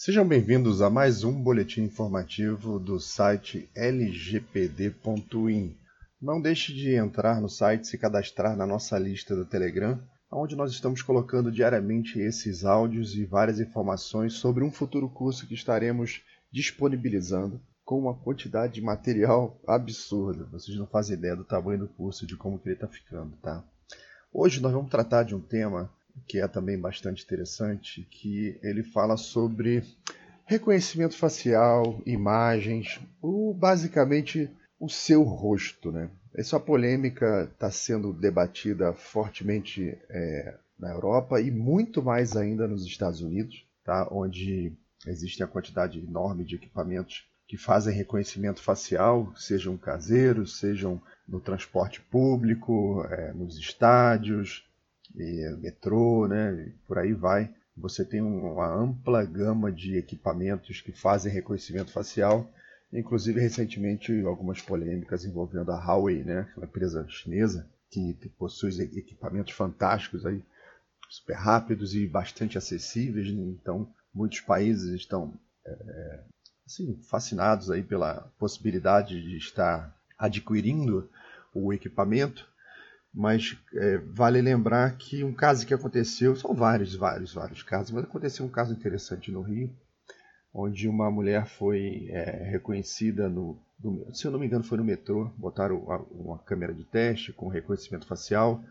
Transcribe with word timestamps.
Sejam 0.00 0.24
bem-vindos 0.24 0.80
a 0.80 0.88
mais 0.88 1.24
um 1.24 1.42
boletim 1.42 1.82
informativo 1.82 2.78
do 2.78 3.00
site 3.00 3.68
lgpd.in. 3.74 5.74
Não 6.22 6.40
deixe 6.40 6.72
de 6.72 6.94
entrar 6.94 7.40
no 7.40 7.48
site 7.48 7.82
e 7.82 7.86
se 7.88 7.98
cadastrar 7.98 8.56
na 8.56 8.64
nossa 8.64 8.96
lista 8.96 9.34
do 9.34 9.44
Telegram, 9.44 10.00
onde 10.30 10.54
nós 10.54 10.70
estamos 10.70 11.02
colocando 11.02 11.50
diariamente 11.50 12.20
esses 12.20 12.64
áudios 12.64 13.16
e 13.16 13.24
várias 13.24 13.58
informações 13.58 14.34
sobre 14.34 14.62
um 14.62 14.70
futuro 14.70 15.08
curso 15.08 15.48
que 15.48 15.54
estaremos 15.54 16.22
disponibilizando 16.52 17.60
com 17.84 17.98
uma 17.98 18.14
quantidade 18.14 18.74
de 18.74 18.80
material 18.80 19.60
absurda. 19.66 20.44
Vocês 20.52 20.78
não 20.78 20.86
fazem 20.86 21.16
ideia 21.16 21.34
do 21.34 21.42
tamanho 21.42 21.80
do 21.80 21.88
curso, 21.88 22.24
de 22.24 22.36
como 22.36 22.60
ele 22.64 22.74
está 22.74 22.86
ficando, 22.86 23.36
tá? 23.42 23.64
Hoje 24.32 24.60
nós 24.60 24.72
vamos 24.72 24.92
tratar 24.92 25.24
de 25.24 25.34
um 25.34 25.40
tema 25.40 25.90
que 26.28 26.38
é 26.38 26.46
também 26.46 26.78
bastante 26.78 27.24
interessante, 27.24 28.06
que 28.10 28.58
ele 28.62 28.82
fala 28.82 29.16
sobre 29.16 29.82
reconhecimento 30.44 31.16
facial, 31.16 32.00
imagens, 32.04 33.00
o, 33.20 33.54
basicamente 33.54 34.50
o 34.78 34.88
seu 34.88 35.22
rosto, 35.22 35.90
né? 35.90 36.10
Essa 36.34 36.60
polêmica 36.60 37.50
está 37.52 37.70
sendo 37.70 38.12
debatida 38.12 38.92
fortemente 38.92 39.98
é, 40.08 40.54
na 40.78 40.90
Europa 40.90 41.40
e 41.40 41.50
muito 41.50 42.02
mais 42.02 42.36
ainda 42.36 42.68
nos 42.68 42.86
Estados 42.86 43.20
Unidos, 43.20 43.66
tá? 43.84 44.06
onde 44.12 44.72
existe 45.06 45.42
a 45.42 45.48
quantidade 45.48 45.98
enorme 45.98 46.44
de 46.44 46.54
equipamentos 46.54 47.26
que 47.48 47.56
fazem 47.56 47.94
reconhecimento 47.94 48.62
facial, 48.62 49.32
sejam 49.34 49.76
caseiros, 49.76 50.58
sejam 50.58 51.00
no 51.26 51.40
transporte 51.40 52.00
público, 52.02 53.04
é, 53.10 53.32
nos 53.32 53.58
estádios, 53.58 54.67
e 55.14 55.56
metrô, 55.60 56.26
né, 56.26 56.72
por 56.86 56.98
aí 56.98 57.12
vai. 57.12 57.52
Você 57.76 58.04
tem 58.04 58.20
uma 58.20 58.66
ampla 58.66 59.24
gama 59.24 59.70
de 59.70 59.96
equipamentos 59.96 60.80
que 60.80 60.92
fazem 60.92 61.32
reconhecimento 61.32 61.92
facial, 61.92 62.50
inclusive 62.92 63.40
recentemente 63.40 64.20
algumas 64.22 64.60
polêmicas 64.60 65.24
envolvendo 65.24 65.70
a 65.70 65.76
Huawei, 65.76 66.24
né, 66.24 66.50
uma 66.56 66.66
empresa 66.66 67.06
chinesa 67.08 67.68
que 67.90 68.14
possui 68.38 68.82
equipamentos 68.98 69.54
fantásticos 69.54 70.26
aí, 70.26 70.42
super 71.08 71.34
rápidos 71.34 71.94
e 71.94 72.06
bastante 72.06 72.58
acessíveis. 72.58 73.32
Né? 73.32 73.42
Então, 73.60 73.88
muitos 74.12 74.40
países 74.40 74.92
estão 74.94 75.32
é, 75.64 76.20
assim, 76.66 76.98
fascinados 77.08 77.70
aí 77.70 77.82
pela 77.82 78.30
possibilidade 78.38 79.22
de 79.22 79.36
estar 79.36 79.96
adquirindo 80.18 81.08
o 81.54 81.72
equipamento, 81.72 82.48
mas 83.12 83.56
é, 83.74 83.98
vale 83.98 84.40
lembrar 84.40 84.96
que 84.96 85.24
um 85.24 85.32
caso 85.32 85.66
que 85.66 85.74
aconteceu, 85.74 86.36
são 86.36 86.54
vários, 86.54 86.94
vários, 86.94 87.32
vários 87.32 87.62
casos, 87.62 87.90
mas 87.90 88.04
aconteceu 88.04 88.44
um 88.44 88.50
caso 88.50 88.72
interessante 88.72 89.30
no 89.30 89.42
Rio, 89.42 89.70
onde 90.52 90.88
uma 90.88 91.10
mulher 91.10 91.46
foi 91.46 92.08
é, 92.10 92.48
reconhecida 92.50 93.28
no, 93.28 93.58
no, 93.82 94.14
se 94.14 94.26
eu 94.26 94.30
não 94.30 94.38
me 94.38 94.46
engano 94.46 94.64
foi 94.64 94.78
no 94.78 94.84
metrô, 94.84 95.30
botaram 95.36 95.78
uma 96.10 96.38
câmera 96.38 96.74
de 96.74 96.84
teste 96.84 97.32
com 97.32 97.48
reconhecimento 97.48 98.06
facial 98.06 98.62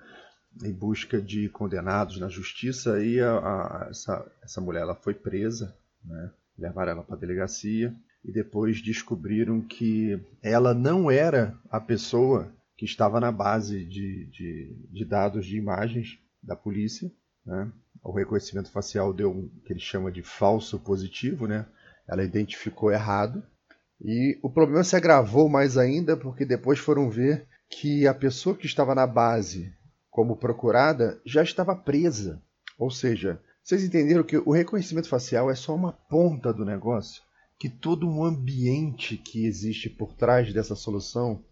em 0.63 0.71
busca 0.71 1.21
de 1.21 1.49
condenados 1.49 2.19
na 2.19 2.29
justiça 2.29 3.01
e 3.03 3.19
a, 3.19 3.37
a, 3.37 3.87
essa, 3.89 4.31
essa 4.43 4.61
mulher 4.61 4.81
ela 4.81 4.95
foi 4.95 5.13
presa, 5.13 5.75
né? 6.03 6.31
levaram 6.57 6.93
ela 6.93 7.03
para 7.03 7.15
a 7.15 7.19
delegacia 7.19 7.93
e 8.25 8.31
depois 8.31 8.81
descobriram 8.81 9.61
que 9.61 10.19
ela 10.41 10.73
não 10.73 11.11
era 11.11 11.55
a 11.69 11.79
pessoa 11.79 12.51
que 12.77 12.85
estava 12.85 13.19
na 13.19 13.31
base 13.31 13.83
de, 13.83 14.27
de, 14.27 14.87
de 14.91 15.03
dados 15.03 15.45
de 15.45 15.57
imagens 15.57 16.19
da 16.41 16.55
polícia. 16.55 17.11
Né? 17.43 17.71
O 18.03 18.11
reconhecimento 18.11 18.71
facial 18.71 19.11
deu 19.11 19.31
um 19.31 19.49
que 19.65 19.73
ele 19.73 19.79
chama 19.79 20.11
de 20.11 20.21
falso 20.21 20.79
positivo, 20.79 21.47
né? 21.47 21.65
ela 22.07 22.23
identificou 22.23 22.91
errado. 22.91 23.43
E 23.99 24.37
o 24.43 24.49
problema 24.49 24.83
se 24.83 24.95
agravou 24.95 25.49
mais 25.49 25.75
ainda 25.75 26.15
porque 26.15 26.45
depois 26.45 26.77
foram 26.77 27.09
ver 27.09 27.47
que 27.67 28.07
a 28.07 28.13
pessoa 28.13 28.55
que 28.55 28.67
estava 28.67 28.93
na 28.93 29.07
base 29.07 29.73
como 30.11 30.37
procurada 30.37 31.19
já 31.25 31.41
estava 31.41 31.75
presa. 31.75 32.41
Ou 32.77 32.91
seja, 32.91 33.41
vocês 33.63 33.83
entenderam 33.83 34.23
que 34.23 34.37
o 34.37 34.51
reconhecimento 34.51 35.09
facial 35.09 35.49
é 35.49 35.55
só 35.55 35.75
uma 35.75 35.91
ponta 35.91 36.53
do 36.53 36.63
negócio, 36.63 37.23
que 37.59 37.67
todo 37.67 38.07
um 38.07 38.23
ambiente 38.23 39.17
que 39.17 39.45
existe 39.47 39.89
por 39.89 40.13
trás 40.13 40.53
dessa 40.53 40.75
solução 40.75 41.43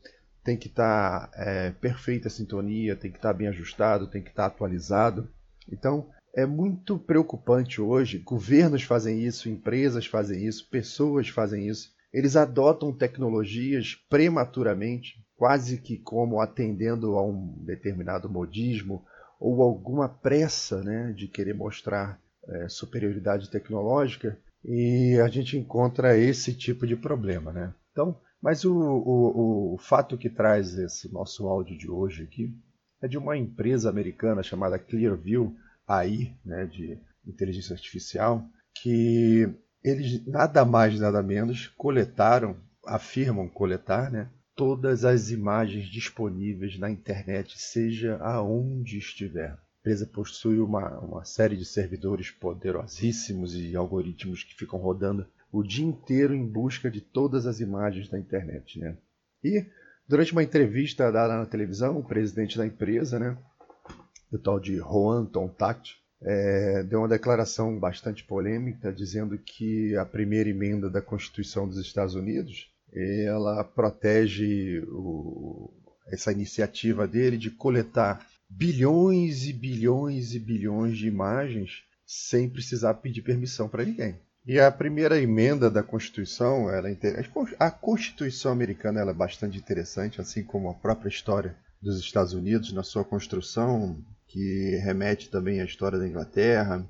tem 0.45 0.55
que 0.55 0.67
estar 0.67 1.27
tá, 1.27 1.31
é, 1.35 1.71
perfeita 1.71 2.27
a 2.27 2.31
sintonia, 2.31 2.95
tem 2.95 3.11
que 3.11 3.17
estar 3.17 3.33
tá 3.33 3.37
bem 3.37 3.47
ajustado, 3.47 4.07
tem 4.07 4.21
que 4.21 4.29
estar 4.29 4.43
tá 4.43 4.55
atualizado. 4.55 5.27
Então, 5.69 6.07
é 6.35 6.45
muito 6.45 6.99
preocupante 6.99 7.81
hoje. 7.81 8.19
Governos 8.19 8.83
fazem 8.83 9.25
isso, 9.25 9.49
empresas 9.49 10.05
fazem 10.05 10.45
isso, 10.45 10.69
pessoas 10.69 11.29
fazem 11.29 11.67
isso. 11.67 11.89
Eles 12.13 12.35
adotam 12.35 12.93
tecnologias 12.93 13.95
prematuramente, 14.07 15.15
quase 15.35 15.79
que 15.79 15.97
como 15.97 16.39
atendendo 16.39 17.17
a 17.17 17.25
um 17.25 17.57
determinado 17.65 18.29
modismo 18.29 19.03
ou 19.39 19.63
alguma 19.63 20.07
pressa 20.07 20.83
né, 20.83 21.11
de 21.13 21.27
querer 21.27 21.55
mostrar 21.55 22.21
é, 22.47 22.69
superioridade 22.69 23.49
tecnológica, 23.49 24.37
e 24.63 25.19
a 25.19 25.27
gente 25.27 25.57
encontra 25.57 26.17
esse 26.17 26.53
tipo 26.53 26.87
de 26.87 26.95
problema. 26.95 27.51
Né? 27.51 27.73
Então, 27.91 28.19
mas 28.45 28.63
o, 28.63 28.71
o, 28.71 29.73
o 29.73 29.77
fato 29.79 30.15
que 30.15 30.29
traz 30.29 30.77
esse 30.77 31.11
nosso 31.11 31.47
áudio 31.47 31.75
de 31.75 31.89
hoje 31.89 32.21
aqui 32.21 32.55
é 33.01 33.07
de 33.07 33.17
uma 33.17 33.35
empresa 33.35 33.89
americana 33.89 34.43
chamada 34.43 34.77
Clearview 34.77 35.57
AI, 35.87 36.31
né, 36.45 36.67
de 36.67 36.95
inteligência 37.25 37.73
artificial, 37.73 38.47
que 38.83 39.49
eles 39.83 40.23
nada 40.27 40.63
mais 40.63 40.99
nada 40.99 41.23
menos 41.23 41.69
coletaram, 41.69 42.55
afirmam 42.85 43.49
coletar, 43.49 44.11
né, 44.11 44.29
todas 44.55 45.03
as 45.03 45.31
imagens 45.31 45.87
disponíveis 45.87 46.77
na 46.77 46.91
internet, 46.91 47.57
seja 47.57 48.17
aonde 48.17 48.99
estiver. 48.99 49.53
A 49.53 49.57
empresa 49.79 50.05
possui 50.05 50.59
uma, 50.59 50.99
uma 50.99 51.25
série 51.25 51.57
de 51.57 51.65
servidores 51.65 52.29
poderosíssimos 52.29 53.55
e 53.55 53.75
algoritmos 53.75 54.43
que 54.43 54.53
ficam 54.53 54.77
rodando 54.77 55.25
o 55.57 55.63
dia 55.63 55.85
inteiro 55.85 56.33
em 56.33 56.45
busca 56.45 56.91
de 56.91 56.99
todas 56.99 57.45
as 57.45 57.59
imagens 57.59 58.09
da 58.09 58.19
internet. 58.19 58.77
Né? 58.77 58.97
E 59.43 59.65
durante 60.07 60.33
uma 60.33 60.43
entrevista 60.43 61.09
dada 61.11 61.37
na 61.37 61.45
televisão, 61.45 61.97
o 61.97 62.03
presidente 62.03 62.57
da 62.57 62.65
empresa, 62.67 63.17
né, 63.17 63.37
o 64.31 64.37
tal 64.37 64.59
de 64.59 64.75
Juan 64.75 65.25
Tontat, 65.25 65.95
é, 66.21 66.83
deu 66.83 66.99
uma 66.99 67.07
declaração 67.07 67.79
bastante 67.79 68.23
polêmica, 68.23 68.91
dizendo 68.91 69.37
que 69.37 69.95
a 69.95 70.05
primeira 70.05 70.49
emenda 70.49 70.89
da 70.89 71.01
Constituição 71.01 71.67
dos 71.67 71.77
Estados 71.77 72.15
Unidos 72.15 72.71
ela 72.93 73.63
protege 73.63 74.79
o, 74.87 75.69
essa 76.07 76.31
iniciativa 76.31 77.07
dele 77.07 77.37
de 77.37 77.51
coletar 77.51 78.25
bilhões 78.49 79.45
e 79.45 79.53
bilhões 79.53 80.33
e 80.33 80.39
bilhões 80.39 80.97
de 80.97 81.07
imagens 81.07 81.83
sem 82.05 82.49
precisar 82.49 82.93
pedir 82.95 83.21
permissão 83.21 83.67
para 83.67 83.83
ninguém. 83.83 84.17
E 84.45 84.59
a 84.59 84.71
primeira 84.71 85.19
emenda 85.19 85.71
da 85.71 85.81
Constituição, 85.81 86.69
ela 86.69 86.89
é 86.89 86.97
a 87.59 87.71
Constituição 87.71 88.51
americana 88.51 89.01
é 89.01 89.13
bastante 89.13 89.57
interessante, 89.57 90.21
assim 90.21 90.43
como 90.43 90.69
a 90.69 90.73
própria 90.73 91.09
história 91.09 91.55
dos 91.81 91.99
Estados 91.99 92.33
Unidos 92.33 92.71
na 92.71 92.83
sua 92.83 93.03
construção, 93.03 93.97
que 94.27 94.79
remete 94.83 95.29
também 95.29 95.61
à 95.61 95.65
história 95.65 95.97
da 95.97 96.07
Inglaterra. 96.07 96.85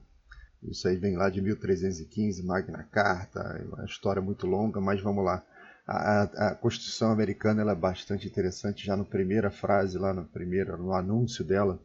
Isso 0.64 0.88
aí 0.88 0.98
vem 0.98 1.16
lá 1.16 1.30
de 1.30 1.42
1315, 1.42 2.44
Magna 2.44 2.84
Carta, 2.84 3.40
é 3.40 3.64
uma 3.64 3.86
história 3.86 4.22
muito 4.22 4.46
longa, 4.46 4.82
mas 4.82 5.02
vamos 5.02 5.24
lá 5.24 5.44
a, 5.88 6.50
a 6.50 6.56
Constituição 6.56 7.12
americana 7.12 7.62
ela 7.62 7.74
é 7.74 7.76
bastante 7.76 8.28
interessante. 8.28 8.86
Já 8.86 8.98
na 8.98 9.06
primeira 9.06 9.52
frase, 9.52 9.98
lá 9.98 10.14
no 10.14 10.26
primeiro, 10.26 10.78
no 10.78 10.94
anúncio 10.94 11.44
dela, 11.44 11.80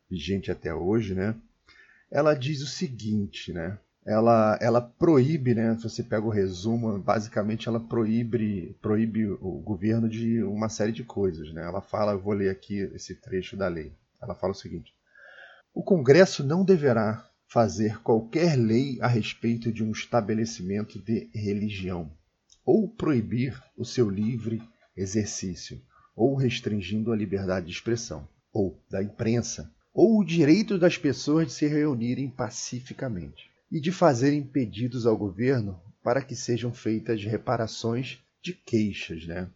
vigente 0.10 0.50
até 0.52 0.74
hoje, 0.74 1.14
né? 1.14 1.36
Ela 2.14 2.36
diz 2.36 2.62
o 2.62 2.68
seguinte, 2.68 3.52
né? 3.52 3.80
Ela, 4.06 4.56
ela 4.62 4.80
proíbe, 4.80 5.56
né? 5.56 5.76
Se 5.78 5.84
você 5.84 6.04
pega 6.04 6.24
o 6.24 6.30
resumo, 6.30 7.00
basicamente 7.00 7.68
ela 7.68 7.80
proíbe, 7.80 8.78
proíbe 8.80 9.26
o 9.26 9.60
governo 9.60 10.08
de 10.08 10.44
uma 10.44 10.70
série 10.70 10.92
de 10.92 11.04
coisas, 11.04 11.52
né? 11.52 11.64
Ela 11.64 11.82
fala, 11.82 12.12
eu 12.12 12.20
vou 12.20 12.34
ler 12.34 12.52
aqui 12.52 12.82
esse 12.94 13.16
trecho 13.16 13.58
da 13.58 13.68
lei. 13.68 13.92
Ela 14.22 14.36
fala 14.36 14.54
o 14.54 14.56
seguinte: 14.56 14.94
o 15.74 15.82
Congresso 15.82 16.44
não 16.44 16.64
deverá 16.64 17.28
fazer 17.48 18.00
qualquer 18.04 18.58
lei 18.58 19.00
a 19.02 19.08
respeito 19.08 19.72
de 19.72 19.84
um 19.84 19.92
estabelecimento 19.92 21.00
de 21.00 21.32
religião, 21.34 22.12
ou 22.64 22.88
proibir 22.88 23.60
o 23.76 23.84
seu 23.84 24.08
livre 24.08 24.62
exercício, 24.96 25.82
ou 26.16 26.36
restringindo 26.36 27.12
a 27.12 27.16
liberdade 27.16 27.66
de 27.66 27.72
expressão, 27.72 28.28
ou 28.52 28.80
da 28.88 29.02
imprensa, 29.02 29.72
ou 29.94 30.20
o 30.20 30.26
direito 30.26 30.78
das 30.78 30.98
pessoas 30.98 31.48
de 31.48 31.54
se 31.54 31.68
reunirem 31.68 32.30
pacificamente 32.30 33.50
e 33.72 33.80
de 33.80 33.92
fazerem 33.92 34.44
pedidos 34.44 35.06
ao 35.06 35.18
governo 35.18 35.80
para 36.04 36.22
que 36.22 36.36
sejam 36.36 36.74
feitas 36.74 37.24
reparações 37.24 38.20
de 38.42 38.54
queixas. 38.54 39.26
Né? 39.26 39.48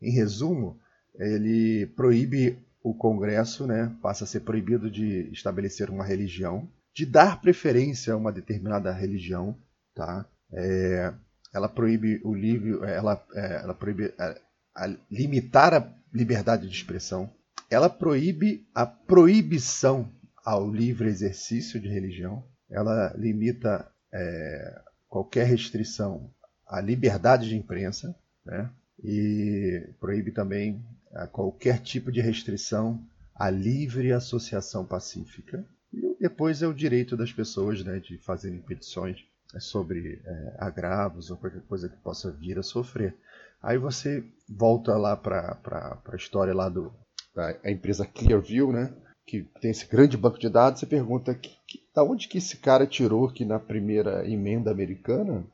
Em 0.00 0.10
resumo, 0.10 0.78
ele 1.14 1.86
proíbe 1.96 2.58
o 2.82 2.94
Congresso, 2.94 3.66
né, 3.66 3.92
passa 4.00 4.22
a 4.22 4.26
ser 4.26 4.40
proibido 4.40 4.88
de 4.88 5.28
estabelecer 5.32 5.90
uma 5.90 6.04
religião, 6.04 6.68
de 6.94 7.04
dar 7.04 7.40
preferência 7.40 8.12
a 8.12 8.16
uma 8.16 8.30
determinada 8.30 8.92
religião, 8.92 9.56
tá? 9.92 10.24
É, 10.52 11.12
ela 11.52 11.68
proíbe 11.68 12.20
o 12.22 12.32
livre, 12.32 12.78
ela, 12.88 13.20
é, 13.34 13.56
ela 13.56 13.74
proíbe 13.74 14.14
a, 14.16 14.36
a 14.72 14.96
limitar 15.10 15.74
a 15.74 15.92
liberdade 16.14 16.68
de 16.68 16.74
expressão, 16.74 17.28
ela 17.70 17.88
proíbe 17.88 18.66
a 18.74 18.86
proibição 18.86 20.10
ao 20.44 20.70
livre 20.70 21.08
exercício 21.08 21.80
de 21.80 21.88
religião, 21.88 22.44
ela 22.70 23.12
limita 23.16 23.90
é, 24.12 24.80
qualquer 25.08 25.46
restrição 25.46 26.30
à 26.66 26.80
liberdade 26.80 27.48
de 27.48 27.56
imprensa, 27.56 28.14
né? 28.44 28.70
e 29.02 29.90
proíbe 30.00 30.32
também 30.32 30.84
qualquer 31.32 31.80
tipo 31.80 32.12
de 32.12 32.20
restrição 32.20 33.02
à 33.34 33.50
livre 33.50 34.12
associação 34.12 34.84
pacífica 34.84 35.64
e 35.92 36.16
depois 36.20 36.62
é 36.62 36.66
o 36.66 36.74
direito 36.74 37.16
das 37.16 37.32
pessoas 37.32 37.82
né, 37.84 37.98
de 37.98 38.18
fazerem 38.18 38.60
petições 38.60 39.24
é, 39.54 39.60
sobre 39.60 40.20
é, 40.24 40.56
agravos 40.58 41.30
ou 41.30 41.36
qualquer 41.36 41.62
coisa 41.62 41.88
que 41.88 41.96
possa 41.98 42.30
vir 42.30 42.58
a 42.58 42.62
sofrer. 42.62 43.16
Aí 43.62 43.78
você 43.78 44.24
volta 44.48 44.96
lá 44.96 45.16
para 45.16 45.58
a 46.06 46.16
história 46.16 46.54
lá 46.54 46.68
do, 46.68 46.92
da 47.36 47.70
empresa 47.70 48.06
Clearview, 48.06 48.72
né, 48.72 48.92
que 49.26 49.42
tem 49.60 49.70
esse 49.70 49.86
grande 49.86 50.16
banco 50.16 50.38
de 50.38 50.48
dados, 50.48 50.80
você 50.80 50.86
pergunta 50.86 51.34
que, 51.34 51.50
que, 51.68 51.82
da 51.94 52.02
onde 52.02 52.28
que 52.28 52.38
esse 52.38 52.56
cara 52.56 52.86
tirou 52.86 53.28
que 53.28 53.44
na 53.44 53.58
primeira 53.58 54.28
emenda 54.28 54.70
americana 54.70 55.44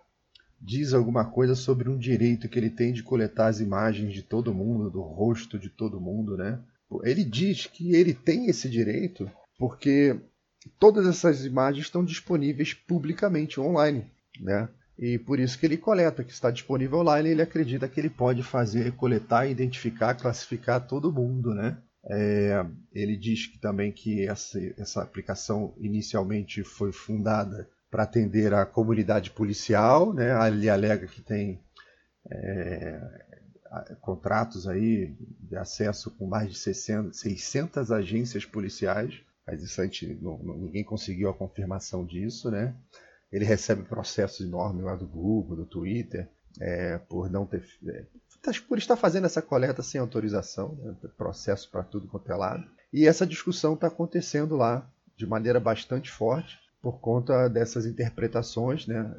diz 0.60 0.94
alguma 0.94 1.24
coisa 1.24 1.56
sobre 1.56 1.88
um 1.88 1.98
direito 1.98 2.48
que 2.48 2.56
ele 2.58 2.70
tem 2.70 2.92
de 2.92 3.02
coletar 3.02 3.48
as 3.48 3.58
imagens 3.58 4.14
de 4.14 4.22
todo 4.22 4.54
mundo, 4.54 4.90
do 4.90 5.00
rosto 5.00 5.58
de 5.58 5.68
todo 5.68 6.00
mundo, 6.00 6.36
né? 6.36 6.60
Ele 7.02 7.24
diz 7.24 7.66
que 7.66 7.94
ele 7.96 8.14
tem 8.14 8.46
esse 8.46 8.68
direito 8.68 9.28
porque 9.58 10.20
todas 10.78 11.06
essas 11.06 11.44
imagens 11.44 11.86
estão 11.86 12.04
disponíveis 12.04 12.74
publicamente 12.74 13.58
online, 13.58 14.06
né? 14.40 14.68
E 15.02 15.18
por 15.18 15.40
isso 15.40 15.58
que 15.58 15.66
ele 15.66 15.76
coleta, 15.76 16.22
que 16.22 16.30
está 16.30 16.48
disponível 16.48 17.00
online, 17.00 17.30
ele 17.30 17.42
acredita 17.42 17.88
que 17.88 17.98
ele 17.98 18.08
pode 18.08 18.44
fazer, 18.44 18.92
coletar, 18.92 19.48
identificar, 19.48 20.14
classificar 20.14 20.86
todo 20.86 21.12
mundo, 21.12 21.52
né? 21.52 21.76
É, 22.08 22.64
ele 22.92 23.16
diz 23.16 23.48
que 23.48 23.58
também 23.58 23.90
que 23.90 24.24
essa, 24.28 24.60
essa 24.78 25.02
aplicação 25.02 25.74
inicialmente 25.80 26.62
foi 26.62 26.92
fundada 26.92 27.68
para 27.90 28.04
atender 28.04 28.54
a 28.54 28.64
comunidade 28.64 29.32
policial, 29.32 30.12
né? 30.12 30.30
Ele 30.46 30.70
alega 30.70 31.08
que 31.08 31.20
tem 31.20 31.58
é, 32.30 33.00
contratos 34.00 34.68
aí 34.68 35.16
de 35.40 35.56
acesso 35.56 36.12
com 36.12 36.28
mais 36.28 36.48
de 36.48 36.58
600, 36.58 37.18
600 37.18 37.90
agências 37.90 38.44
policiais 38.44 39.20
mas 39.46 39.62
isso 39.62 39.80
a 39.80 39.84
gente 39.84 40.06
não, 40.20 40.38
ninguém 40.38 40.84
conseguiu 40.84 41.28
a 41.28 41.34
confirmação 41.34 42.06
disso, 42.06 42.50
né? 42.50 42.74
Ele 43.32 43.44
recebe 43.44 43.82
processos 43.82 44.46
enormes 44.46 44.84
lá 44.84 44.94
do 44.94 45.06
Google, 45.06 45.56
do 45.56 45.64
Twitter, 45.64 46.28
é, 46.60 46.98
por 46.98 47.30
não 47.30 47.46
ter, 47.46 47.64
é, 47.88 48.04
por 48.68 48.78
estar 48.78 48.96
fazendo 48.96 49.24
essa 49.24 49.40
coleta 49.40 49.82
sem 49.82 50.00
autorização, 50.00 50.76
né? 50.82 50.94
processo 51.16 51.70
para 51.70 51.82
tudo 51.82 52.08
quanto 52.08 52.30
é 52.30 52.36
lado. 52.36 52.66
E 52.92 53.06
essa 53.06 53.26
discussão 53.26 53.74
está 53.74 53.86
acontecendo 53.86 54.56
lá 54.56 54.86
de 55.16 55.26
maneira 55.26 55.58
bastante 55.58 56.10
forte 56.10 56.58
por 56.82 56.98
conta 57.00 57.48
dessas 57.48 57.86
interpretações, 57.86 58.86
né? 58.86 59.14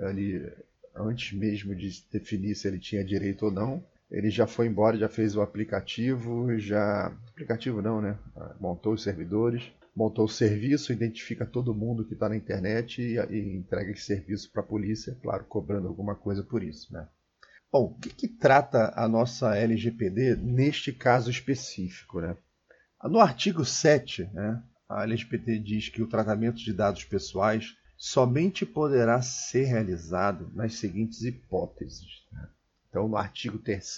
Antes 0.95 1.35
mesmo 1.35 1.73
de 1.73 2.03
definir 2.11 2.55
se 2.55 2.67
ele 2.67 2.77
tinha 2.77 3.03
direito 3.03 3.45
ou 3.45 3.51
não, 3.51 3.83
ele 4.11 4.29
já 4.29 4.45
foi 4.45 4.67
embora, 4.67 4.97
já 4.97 5.09
fez 5.09 5.35
o 5.35 5.41
aplicativo, 5.41 6.55
já 6.59 7.11
aplicativo 7.31 7.81
não, 7.81 7.99
né? 7.99 8.15
Montou 8.59 8.93
os 8.93 9.01
servidores, 9.01 9.71
montou 9.95 10.25
o 10.25 10.29
serviço, 10.29 10.91
identifica 10.91 11.45
todo 11.45 11.73
mundo 11.73 12.05
que 12.05 12.13
está 12.13 12.27
na 12.27 12.35
internet 12.35 13.01
e, 13.01 13.17
e, 13.17 13.55
entrega 13.55 13.91
esse 13.91 14.05
serviço 14.05 14.51
para 14.51 14.61
a 14.61 14.65
polícia, 14.65 15.17
claro, 15.21 15.45
cobrando 15.45 15.87
alguma 15.87 16.15
coisa 16.15 16.43
por 16.43 16.63
isso. 16.63 16.91
Né? 16.91 17.07
Bom, 17.71 17.85
o 17.85 17.99
que, 17.99 18.09
que 18.09 18.27
trata 18.27 18.91
a 18.95 19.07
nossa 19.07 19.55
LGPD 19.55 20.35
neste 20.37 20.91
caso 20.91 21.29
específico? 21.29 22.21
Né? 22.21 22.35
No 23.03 23.19
artigo 23.19 23.63
7, 23.63 24.29
né, 24.33 24.63
a 24.89 25.03
LGPD 25.03 25.59
diz 25.59 25.89
que 25.89 26.01
o 26.01 26.07
tratamento 26.07 26.57
de 26.57 26.73
dados 26.73 27.03
pessoais 27.03 27.75
somente 27.97 28.65
poderá 28.65 29.21
ser 29.21 29.65
realizado 29.65 30.51
nas 30.53 30.75
seguintes 30.75 31.21
hipóteses. 31.23 32.25
Né? 32.31 32.49
Então, 32.89 33.07
no 33.07 33.17
artigo 33.17 33.59
3 33.59 33.97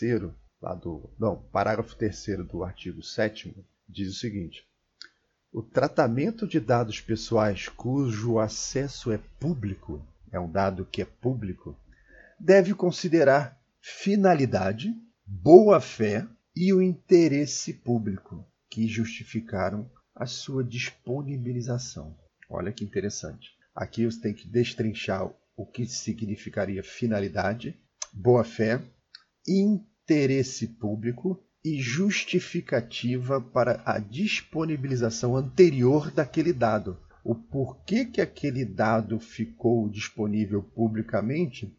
lá 0.62 0.74
do, 0.74 1.10
não, 1.20 1.42
parágrafo 1.52 1.96
3 1.96 2.48
do 2.50 2.64
artigo 2.64 3.02
7 3.02 3.56
diz 3.88 4.10
o 4.10 4.20
seguinte: 4.20 4.68
o 5.56 5.64
tratamento 5.64 6.46
de 6.46 6.60
dados 6.60 7.00
pessoais 7.00 7.70
cujo 7.70 8.40
acesso 8.40 9.10
é 9.10 9.18
público, 9.40 10.06
é 10.30 10.38
um 10.38 10.52
dado 10.52 10.86
que 10.86 11.02
é 11.02 11.06
público, 11.06 11.74
deve 12.38 12.74
considerar 12.74 13.58
finalidade, 13.80 14.94
boa-fé 15.26 16.28
e 16.54 16.74
o 16.74 16.82
interesse 16.82 17.74
público 17.74 18.46
que 18.70 18.86
justificaram 18.86 19.90
a 20.14 20.26
sua 20.26 20.62
disponibilização. 20.62 22.14
Olha 22.50 22.74
que 22.74 22.84
interessante. 22.84 23.52
Aqui 23.74 24.06
você 24.06 24.20
tem 24.20 24.34
que 24.34 24.50
destrinchar 24.50 25.32
o 25.56 25.66
que 25.66 25.86
significaria 25.86 26.84
finalidade, 26.84 27.80
boa-fé, 28.12 28.82
interesse 29.48 30.68
público 30.68 31.42
e 31.66 31.82
justificativa 31.82 33.42
para 33.42 33.82
a 33.84 33.98
disponibilização 33.98 35.36
anterior 35.36 36.12
daquele 36.12 36.54
dado. 36.54 36.96
O 37.24 37.34
porquê 37.34 38.06
que 38.06 38.22
aquele 38.22 38.64
dado 38.64 39.20
ficou 39.20 39.90
disponível 39.90 40.62
publicamente 40.62 41.76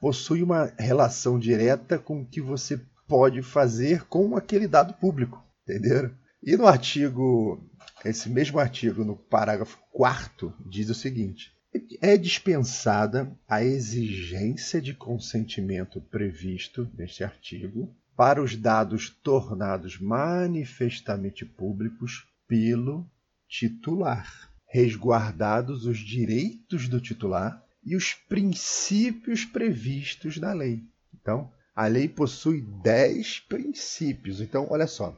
possui 0.00 0.42
uma 0.42 0.72
relação 0.76 1.38
direta 1.38 2.00
com 2.00 2.22
o 2.22 2.26
que 2.26 2.40
você 2.40 2.80
pode 3.06 3.40
fazer 3.40 4.06
com 4.06 4.36
aquele 4.36 4.66
dado 4.66 4.94
público, 4.94 5.40
entenderam? 5.62 6.10
E 6.42 6.56
no 6.56 6.66
artigo, 6.66 7.64
esse 8.04 8.28
mesmo 8.28 8.58
artigo, 8.58 9.04
no 9.04 9.14
parágrafo 9.14 9.78
4 9.92 10.52
diz 10.66 10.90
o 10.90 10.94
seguinte: 10.94 11.52
é 12.00 12.16
dispensada 12.16 13.32
a 13.46 13.62
exigência 13.62 14.82
de 14.82 14.94
consentimento 14.94 16.00
previsto 16.00 16.90
neste 16.96 17.22
artigo 17.22 17.94
para 18.18 18.42
os 18.42 18.56
dados 18.56 19.10
tornados 19.10 20.00
manifestamente 20.00 21.46
públicos 21.46 22.26
pelo 22.48 23.08
titular, 23.48 24.52
resguardados 24.66 25.86
os 25.86 25.98
direitos 25.98 26.88
do 26.88 27.00
titular 27.00 27.64
e 27.84 27.94
os 27.94 28.14
princípios 28.14 29.44
previstos 29.44 30.36
na 30.36 30.52
lei. 30.52 30.82
Então, 31.14 31.48
a 31.76 31.86
lei 31.86 32.08
possui 32.08 32.60
10 32.82 33.38
princípios. 33.48 34.40
Então, 34.40 34.66
olha 34.68 34.88
só. 34.88 35.16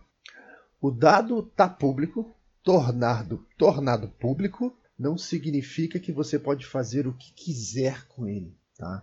O 0.78 0.90
dado 0.90 1.40
está 1.40 1.66
público, 1.66 2.36
tornado, 2.62 3.46
tornado 3.56 4.08
público, 4.08 4.76
não 4.98 5.16
significa 5.16 5.98
que 5.98 6.12
você 6.12 6.38
pode 6.38 6.66
fazer 6.66 7.06
o 7.06 7.14
que 7.14 7.32
quiser 7.32 8.06
com 8.08 8.28
ele. 8.28 8.54
Tá? 8.76 9.02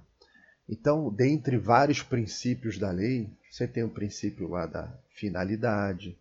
Então, 0.69 1.09
dentre 1.09 1.57
vários 1.57 2.03
princípios 2.03 2.77
da 2.77 2.91
lei, 2.91 3.29
você 3.49 3.67
tem 3.67 3.83
o 3.83 3.89
princípio 3.89 4.49
lá 4.49 4.65
da 4.65 4.93
finalidade, 5.09 6.17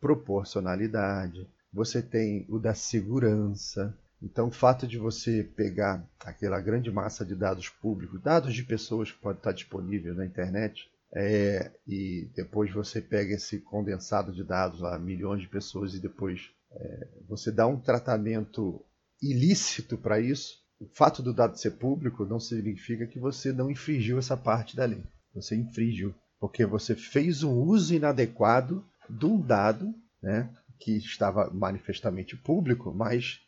proporcionalidade, 0.00 1.48
você 1.72 2.02
tem 2.02 2.44
o 2.48 2.58
da 2.58 2.74
segurança. 2.74 3.96
Então, 4.20 4.48
o 4.48 4.52
fato 4.52 4.86
de 4.86 4.98
você 4.98 5.44
pegar 5.44 6.04
aquela 6.20 6.60
grande 6.60 6.90
massa 6.90 7.24
de 7.24 7.34
dados 7.34 7.68
públicos, 7.68 8.20
dados 8.20 8.54
de 8.54 8.64
pessoas 8.64 9.12
que 9.12 9.18
podem 9.18 9.38
estar 9.38 9.52
disponíveis 9.52 10.16
na 10.16 10.26
internet, 10.26 10.90
é, 11.12 11.70
e 11.86 12.28
depois 12.34 12.72
você 12.72 13.00
pega 13.00 13.34
esse 13.34 13.60
condensado 13.60 14.32
de 14.32 14.42
dados 14.42 14.80
lá, 14.80 14.98
milhões 14.98 15.42
de 15.42 15.48
pessoas, 15.48 15.94
e 15.94 16.00
depois 16.00 16.50
é, 16.72 17.06
você 17.28 17.52
dá 17.52 17.66
um 17.66 17.78
tratamento 17.78 18.82
ilícito 19.22 19.96
para 19.96 20.20
isso, 20.20 20.65
o 20.80 20.86
fato 20.86 21.22
do 21.22 21.32
dado 21.32 21.58
ser 21.58 21.72
público 21.72 22.24
não 22.24 22.38
significa 22.38 23.06
que 23.06 23.18
você 23.18 23.52
não 23.52 23.70
infringiu 23.70 24.18
essa 24.18 24.36
parte 24.36 24.76
da 24.76 24.84
lei. 24.84 25.02
Você 25.34 25.56
infringiu, 25.56 26.14
porque 26.38 26.64
você 26.66 26.94
fez 26.94 27.42
um 27.42 27.52
uso 27.52 27.94
inadequado 27.94 28.84
de 29.08 29.26
um 29.26 29.40
dado 29.40 29.94
né, 30.22 30.50
que 30.78 30.96
estava 30.96 31.50
manifestamente 31.50 32.36
público, 32.36 32.92
mas 32.92 33.40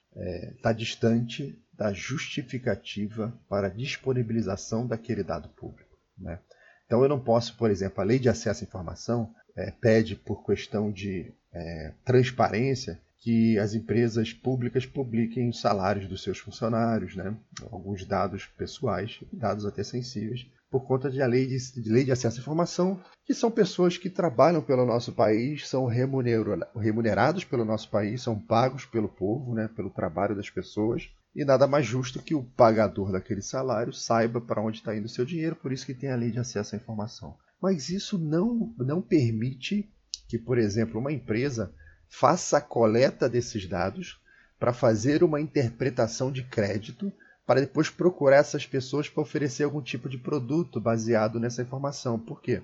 está 0.57 0.71
é, 0.71 0.75
distante 0.75 1.59
da 1.73 1.93
justificativa 1.93 3.33
para 3.49 3.69
disponibilização 3.69 4.87
daquele 4.87 5.23
dado 5.23 5.49
público. 5.51 5.97
Né? 6.17 6.39
Então 6.87 7.03
eu 7.03 7.09
não 7.09 7.21
posso, 7.21 7.57
por 7.57 7.71
exemplo, 7.71 8.01
a 8.01 8.05
lei 8.05 8.19
de 8.19 8.29
acesso 8.29 8.65
à 8.65 8.67
informação 8.67 9.33
é, 9.55 9.71
pede 9.71 10.17
por 10.17 10.45
questão 10.45 10.91
de 10.91 11.33
é, 11.53 11.93
transparência 12.05 13.01
que 13.21 13.59
as 13.59 13.75
empresas 13.75 14.33
públicas 14.33 14.87
publiquem 14.87 15.49
os 15.49 15.61
salários 15.61 16.07
dos 16.07 16.23
seus 16.23 16.39
funcionários, 16.39 17.17
né? 17.17 17.37
alguns 17.71 18.05
dados 18.05 18.47
pessoais, 18.47 19.21
dados 19.33 19.67
até 19.67 19.83
sensíveis, 19.83 20.47
por 20.71 20.87
conta 20.87 21.11
da 21.11 21.27
lei 21.27 21.47
de, 21.47 21.83
de, 21.83 21.91
lei 21.91 22.05
de 22.05 22.13
acesso 22.13 22.39
à 22.39 22.41
informação, 22.41 23.03
que 23.25 23.35
são 23.35 23.51
pessoas 23.51 23.97
que 23.97 24.11
trabalham 24.11 24.63
pelo 24.63 24.87
nosso 24.87 25.13
país, 25.13 25.69
são 25.69 25.87
remunerados 25.87 27.45
pelo 27.45 27.65
nosso 27.65 27.91
país, 27.91 28.23
são 28.23 28.39
pagos 28.39 28.85
pelo 28.85 29.09
povo, 29.09 29.55
né? 29.55 29.69
pelo 29.75 29.91
trabalho 29.91 30.37
das 30.37 30.51
pessoas, 30.51 31.11
e 31.35 31.45
nada 31.45 31.67
mais 31.67 31.87
justo 31.87 32.23
que 32.23 32.35
o 32.35 32.43
pagador 32.43 33.11
daquele 33.11 33.43
salário 33.43 33.93
saiba 33.93 34.41
para 34.41 34.63
onde 34.63 34.79
está 34.79 34.97
indo 34.97 35.07
o 35.07 35.11
seu 35.11 35.25
dinheiro, 35.25 35.57
por 35.57 35.73
isso 35.73 35.87
que 35.87 35.95
tem 35.95 36.11
a 36.11 36.17
lei 36.17 36.31
de 36.31 36.39
acesso 36.39 36.75
à 36.75 36.79
informação. 36.79 37.37
Mas 37.61 37.89
isso 37.89 38.17
não, 38.19 38.73
não 38.79 39.03
permite 39.03 39.89
que, 40.29 40.39
por 40.39 40.59
exemplo, 40.59 41.01
uma 41.01 41.13
empresa 41.13 41.75
faça 42.09 42.59
a 42.59 42.61
coleta 42.61 43.29
desses 43.29 43.67
dados 43.67 44.21
para 44.59 44.73
fazer 44.73 45.23
uma 45.23 45.41
interpretação 45.41 46.33
de 46.33 46.43
crédito 46.43 47.13
para 47.47 47.61
depois 47.61 47.89
procurar 47.89 48.37
essas 48.37 48.67
pessoas 48.67 49.09
para 49.09 49.23
oferecer 49.23 49.65
algum 49.65 49.81
tipo 49.81 50.09
de 50.09 50.19
produto 50.19 50.81
baseado 50.81 51.41
nessa 51.41 51.63
informação. 51.63 52.19
Por 52.19 52.43
quê? 52.43 52.63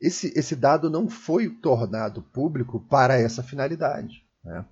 Esse, 0.00 0.32
esse 0.38 0.54
dado 0.54 0.90
não 0.90 1.08
foi 1.08 1.48
tornado 1.48 2.22
público 2.22 2.80
para 2.80 3.18
essa 3.18 3.42
finalidade. 3.42 4.24
Né? 4.44 4.64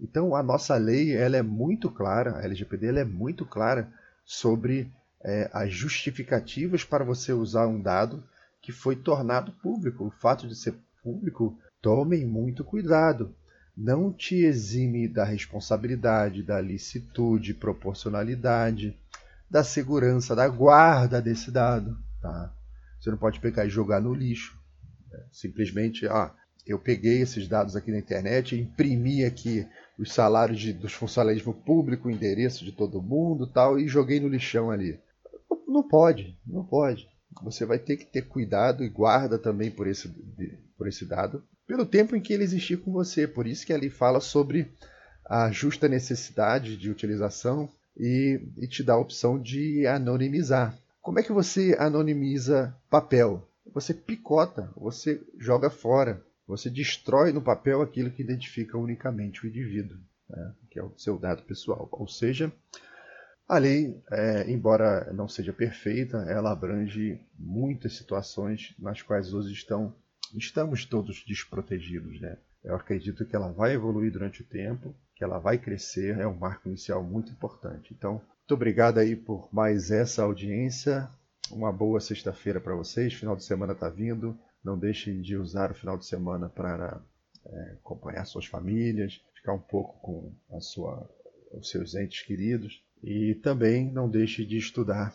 Então, 0.00 0.34
a 0.34 0.42
nossa 0.42 0.76
lei 0.76 1.14
ela 1.16 1.36
é 1.36 1.42
muito 1.42 1.90
clara, 1.90 2.38
a 2.38 2.44
LGPD 2.44 2.98
é 2.98 3.04
muito 3.04 3.46
clara 3.46 3.92
sobre 4.24 4.92
é, 5.22 5.48
as 5.52 5.72
justificativas 5.72 6.84
para 6.84 7.04
você 7.04 7.32
usar 7.32 7.66
um 7.66 7.80
dado 7.80 8.22
que 8.60 8.72
foi 8.72 8.96
tornado 8.96 9.52
público. 9.52 10.06
O 10.06 10.10
fato 10.10 10.46
de 10.46 10.56
ser 10.56 10.74
público, 11.02 11.56
tomem 11.80 12.26
muito 12.26 12.64
cuidado 12.64 13.34
não 13.78 14.12
te 14.12 14.34
exime 14.34 15.06
da 15.06 15.24
responsabilidade, 15.24 16.42
da 16.42 16.60
licitude, 16.60 17.54
proporcionalidade, 17.54 18.98
da 19.48 19.62
segurança, 19.62 20.34
da 20.34 20.48
guarda 20.48 21.22
desse 21.22 21.52
dado. 21.52 21.96
Tá? 22.20 22.52
Você 22.98 23.08
não 23.08 23.16
pode 23.16 23.38
pegar 23.38 23.64
e 23.64 23.70
jogar 23.70 24.00
no 24.00 24.12
lixo. 24.12 24.58
É, 25.12 25.24
simplesmente, 25.30 26.08
ah, 26.08 26.34
eu 26.66 26.76
peguei 26.76 27.22
esses 27.22 27.46
dados 27.46 27.76
aqui 27.76 27.92
na 27.92 27.98
internet, 27.98 28.58
imprimi 28.58 29.24
aqui 29.24 29.64
os 29.96 30.12
salários 30.12 30.58
de, 30.58 30.72
dos 30.72 30.92
funcionalismo 30.92 31.54
público, 31.54 32.08
o 32.08 32.10
endereço 32.10 32.64
de 32.64 32.72
todo 32.72 33.00
mundo 33.00 33.46
tal, 33.46 33.78
e 33.78 33.86
joguei 33.86 34.18
no 34.18 34.28
lixão 34.28 34.72
ali. 34.72 34.98
Não 35.68 35.86
pode, 35.86 36.36
não 36.44 36.64
pode. 36.64 37.08
Você 37.44 37.64
vai 37.64 37.78
ter 37.78 37.96
que 37.96 38.06
ter 38.06 38.22
cuidado 38.22 38.82
e 38.82 38.88
guarda 38.88 39.38
também 39.38 39.70
por 39.70 39.86
esse, 39.86 40.08
por 40.76 40.88
esse 40.88 41.04
dado, 41.04 41.44
pelo 41.68 41.84
tempo 41.84 42.16
em 42.16 42.20
que 42.20 42.32
ele 42.32 42.42
existir 42.42 42.78
com 42.78 42.90
você. 42.90 43.28
Por 43.28 43.46
isso 43.46 43.64
que 43.66 43.74
ali 43.74 43.90
fala 43.90 44.20
sobre 44.20 44.72
a 45.24 45.52
justa 45.52 45.86
necessidade 45.86 46.78
de 46.78 46.90
utilização 46.90 47.68
e, 47.94 48.40
e 48.56 48.66
te 48.66 48.82
dá 48.82 48.94
a 48.94 48.98
opção 48.98 49.38
de 49.38 49.86
anonimizar. 49.86 50.74
Como 51.02 51.20
é 51.20 51.22
que 51.22 51.30
você 51.30 51.76
anonimiza 51.78 52.74
papel? 52.88 53.46
Você 53.74 53.92
picota, 53.92 54.72
você 54.74 55.22
joga 55.38 55.68
fora, 55.68 56.24
você 56.46 56.70
destrói 56.70 57.32
no 57.32 57.42
papel 57.42 57.82
aquilo 57.82 58.10
que 58.10 58.22
identifica 58.22 58.78
unicamente 58.78 59.44
o 59.44 59.48
indivíduo, 59.48 59.98
né? 60.28 60.54
que 60.70 60.78
é 60.78 60.82
o 60.82 60.94
seu 60.96 61.18
dado 61.18 61.42
pessoal. 61.42 61.86
Ou 61.92 62.08
seja, 62.08 62.50
a 63.46 63.58
lei, 63.58 64.00
é, 64.10 64.50
embora 64.50 65.12
não 65.12 65.28
seja 65.28 65.52
perfeita, 65.52 66.16
ela 66.28 66.50
abrange 66.50 67.20
muitas 67.38 67.94
situações 67.94 68.74
nas 68.78 69.02
quais 69.02 69.34
hoje 69.34 69.52
estão 69.52 69.94
estamos 70.36 70.84
todos 70.84 71.24
desprotegidos, 71.26 72.20
né? 72.20 72.38
Eu 72.62 72.74
acredito 72.74 73.24
que 73.24 73.36
ela 73.36 73.52
vai 73.52 73.74
evoluir 73.74 74.12
durante 74.12 74.42
o 74.42 74.44
tempo, 74.44 74.94
que 75.14 75.24
ela 75.24 75.38
vai 75.38 75.58
crescer, 75.58 76.18
é 76.18 76.26
um 76.26 76.36
marco 76.36 76.68
inicial 76.68 77.02
muito 77.02 77.32
importante. 77.32 77.94
Então, 77.96 78.20
muito 78.48 78.54
obrigado 78.54 78.98
aí 78.98 79.14
por 79.14 79.48
mais 79.52 79.90
essa 79.90 80.22
audiência. 80.22 81.08
Uma 81.50 81.72
boa 81.72 82.00
sexta-feira 82.00 82.60
para 82.60 82.74
vocês. 82.74 83.14
Final 83.14 83.36
de 83.36 83.44
semana 83.44 83.72
está 83.72 83.88
vindo. 83.88 84.38
Não 84.64 84.78
deixem 84.78 85.20
de 85.20 85.36
usar 85.36 85.70
o 85.70 85.74
final 85.74 85.96
de 85.98 86.06
semana 86.06 86.48
para 86.48 87.00
é, 87.44 87.72
acompanhar 87.72 88.24
suas 88.24 88.46
famílias, 88.46 89.20
ficar 89.34 89.52
um 89.52 89.60
pouco 89.60 90.00
com 90.00 90.56
a 90.56 90.60
sua, 90.60 91.08
os 91.52 91.68
seus 91.68 91.94
entes 91.94 92.22
queridos. 92.22 92.82
E 93.02 93.34
também 93.36 93.90
não 93.90 94.08
deixe 94.08 94.44
de 94.44 94.56
estudar, 94.56 95.14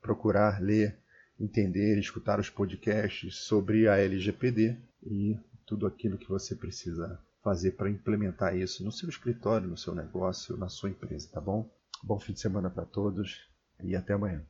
procurar 0.00 0.62
ler 0.62 0.96
entender, 1.42 1.98
escutar 1.98 2.38
os 2.38 2.48
podcasts 2.48 3.36
sobre 3.36 3.88
a 3.88 3.96
LGPD 3.96 4.76
e 5.02 5.36
tudo 5.66 5.86
aquilo 5.86 6.16
que 6.16 6.28
você 6.28 6.54
precisa 6.54 7.18
fazer 7.42 7.72
para 7.72 7.90
implementar 7.90 8.56
isso 8.56 8.84
no 8.84 8.92
seu 8.92 9.08
escritório, 9.08 9.68
no 9.68 9.76
seu 9.76 9.94
negócio, 9.94 10.56
na 10.56 10.68
sua 10.68 10.90
empresa, 10.90 11.28
tá 11.32 11.40
bom? 11.40 11.68
Bom 12.02 12.18
fim 12.18 12.32
de 12.32 12.40
semana 12.40 12.70
para 12.70 12.84
todos 12.84 13.48
e 13.82 13.96
até 13.96 14.12
amanhã. 14.12 14.46